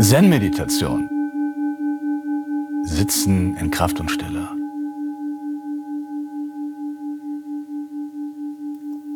Zen-Meditation. 0.00 1.08
Sitzen 2.82 3.56
in 3.56 3.70
Kraft 3.70 3.98
und 3.98 4.10
Stille. 4.10 4.46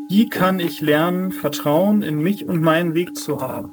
Wie 0.09 0.31
kann 0.31 0.59
ich 0.59 0.81
lernen, 0.81 1.33
Vertrauen 1.33 2.01
in 2.01 2.23
mich 2.23 2.47
und 2.47 2.63
meinen 2.63 2.95
Weg 2.95 3.15
zu 3.17 3.43
haben? 3.43 3.73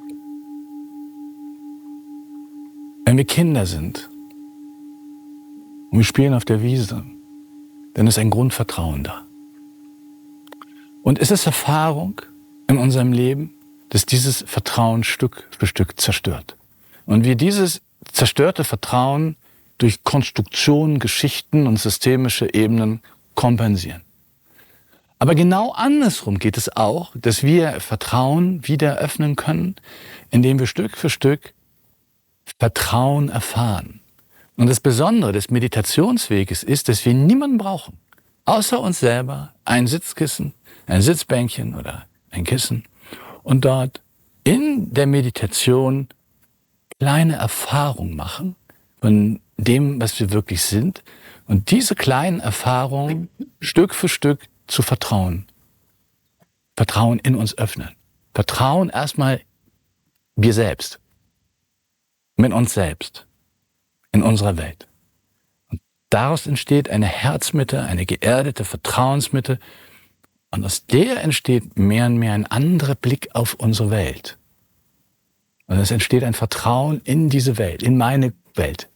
Wenn 3.06 3.16
wir 3.16 3.24
Kinder 3.24 3.64
sind 3.64 4.10
und 5.90 5.98
wir 5.98 6.04
spielen 6.04 6.34
auf 6.34 6.44
der 6.44 6.62
Wiese, 6.62 7.04
dann 7.94 8.06
ist 8.06 8.18
ein 8.18 8.30
Grundvertrauen 8.30 9.04
da. 9.04 9.22
Und 11.02 11.18
es 11.18 11.30
ist 11.30 11.46
Erfahrung 11.46 12.20
in 12.68 12.78
unserem 12.78 13.12
Leben, 13.12 13.54
dass 13.88 14.06
dieses 14.06 14.44
Vertrauen 14.46 15.02
Stück 15.02 15.48
für 15.58 15.66
Stück 15.66 16.00
zerstört. 16.00 16.56
Und 17.06 17.24
wir 17.24 17.34
dieses 17.34 17.82
zerstörte 18.12 18.64
Vertrauen 18.64 19.36
durch 19.78 20.04
Konstruktionen, 20.04 20.98
Geschichten 20.98 21.66
und 21.66 21.78
systemische 21.78 22.52
Ebenen 22.54 23.00
kompensieren. 23.34 24.02
Aber 25.18 25.34
genau 25.34 25.72
andersrum 25.72 26.38
geht 26.38 26.56
es 26.56 26.74
auch, 26.74 27.12
dass 27.14 27.42
wir 27.42 27.80
Vertrauen 27.80 28.66
wieder 28.66 28.96
öffnen 28.98 29.36
können, 29.36 29.76
indem 30.30 30.58
wir 30.58 30.66
Stück 30.66 30.96
für 30.96 31.10
Stück 31.10 31.52
Vertrauen 32.58 33.28
erfahren. 33.28 33.99
Und 34.60 34.66
das 34.66 34.80
Besondere 34.80 35.32
des 35.32 35.48
Meditationsweges 35.48 36.62
ist, 36.62 36.90
dass 36.90 37.06
wir 37.06 37.14
niemanden 37.14 37.56
brauchen, 37.56 37.96
außer 38.44 38.78
uns 38.78 39.00
selber, 39.00 39.54
ein 39.64 39.86
Sitzkissen, 39.86 40.52
ein 40.86 41.00
Sitzbänkchen 41.00 41.74
oder 41.74 42.04
ein 42.28 42.44
Kissen 42.44 42.84
und 43.42 43.64
dort 43.64 44.02
in 44.44 44.92
der 44.92 45.06
Meditation 45.06 46.08
kleine 46.98 47.36
Erfahrungen 47.36 48.14
machen 48.14 48.54
von 49.00 49.40
dem, 49.56 49.98
was 49.98 50.20
wir 50.20 50.30
wirklich 50.30 50.60
sind 50.60 51.02
und 51.46 51.70
diese 51.70 51.94
kleinen 51.94 52.40
Erfahrungen 52.40 53.30
Stück 53.60 53.94
für 53.94 54.10
Stück 54.10 54.46
zu 54.66 54.82
vertrauen. 54.82 55.46
Vertrauen 56.76 57.18
in 57.20 57.34
uns 57.34 57.56
öffnen. 57.56 57.96
Vertrauen 58.34 58.90
erstmal 58.90 59.40
wir 60.36 60.52
selbst. 60.52 61.00
Mit 62.36 62.52
uns 62.52 62.74
selbst. 62.74 63.26
In 64.12 64.22
unserer 64.22 64.56
Welt. 64.56 64.88
Und 65.70 65.80
daraus 66.10 66.46
entsteht 66.46 66.90
eine 66.90 67.06
Herzmitte, 67.06 67.82
eine 67.82 68.06
geerdete 68.06 68.64
Vertrauensmitte. 68.64 69.58
Und 70.50 70.64
aus 70.64 70.86
der 70.86 71.22
entsteht 71.22 71.78
mehr 71.78 72.06
und 72.06 72.18
mehr 72.18 72.32
ein 72.32 72.46
anderer 72.46 72.96
Blick 72.96 73.28
auf 73.34 73.54
unsere 73.54 73.90
Welt. 73.90 74.36
Und 75.66 75.78
es 75.78 75.92
entsteht 75.92 76.24
ein 76.24 76.34
Vertrauen 76.34 77.00
in 77.04 77.28
diese 77.28 77.56
Welt, 77.56 77.82
in 77.84 77.96
meine 77.96 78.32
Welt. 78.56 78.88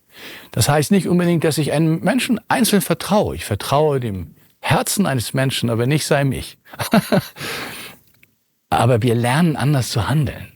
Das 0.51 0.69
heißt 0.69 0.91
nicht 0.91 1.09
unbedingt, 1.09 1.45
dass 1.45 1.59
ich 1.59 1.73
einem 1.73 2.01
Menschen 2.01 2.41
einzeln 2.49 2.83
vertraue. 2.83 3.37
Ich 3.37 3.45
vertraue 3.45 4.01
dem 4.01 4.35
Herzen 4.61 5.07
eines 5.07 5.35
Menschen, 5.35 5.71
aber 5.71 5.87
nicht 5.87 6.07
sei 6.07 6.25
mich. 6.25 6.59
aber 8.71 9.03
wir 9.03 9.15
lernen 9.15 9.57
anders 9.57 9.91
zu 9.91 10.09
handeln. 10.09 10.53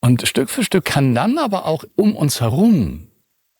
Und 0.00 0.26
Stück 0.26 0.50
für 0.50 0.64
Stück 0.64 0.84
kann 0.84 1.14
dann 1.14 1.38
aber 1.38 1.66
auch 1.66 1.84
um 1.94 2.16
uns 2.16 2.40
herum 2.40 3.09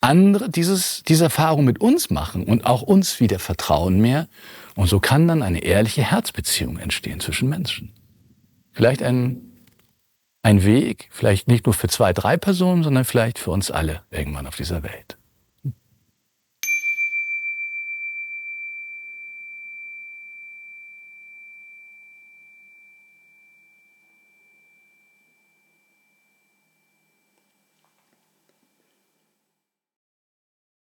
andere 0.01 0.49
dieses, 0.49 1.03
diese 1.03 1.25
Erfahrung 1.25 1.65
mit 1.65 1.81
uns 1.81 2.11
machen 2.11 2.45
und 2.45 2.67
auch 2.67 2.83
uns 2.83 3.21
wieder 3.21 3.39
vertrauen 3.39 4.01
mehr. 4.01 4.29
Und 4.77 4.89
so 4.89 5.01
kann 5.01 5.29
dann 5.29 5.43
eine 5.43 5.61
ehrliche 5.61 6.03
Herzbeziehung 6.03 6.79
entstehen 6.79 7.21
zwischen 7.21 7.49
Menschen. 7.49 7.93
Vielleicht 8.73 9.03
ein 9.03 9.51
ein 10.43 10.65
Weg, 10.65 11.09
vielleicht 11.11 11.49
nicht 11.49 11.67
nur 11.67 11.75
für 11.75 11.89
zwei, 11.89 12.13
drei 12.13 12.37
Personen, 12.37 12.83
sondern 12.83 13.05
vielleicht 13.05 13.39
für 13.39 13.51
uns 13.51 13.71
alle 13.71 14.03
irgendwann 14.11 14.47
auf 14.47 14.57
dieser 14.57 14.83
Welt. 14.83 15.19